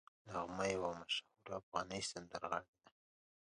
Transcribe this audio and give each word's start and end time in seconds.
نغمه 0.31 0.65
یوه 0.75 0.89
مشهوره 0.99 1.53
افغان 1.61 1.87
سندرغاړې 2.09 2.71
ده 2.83 2.89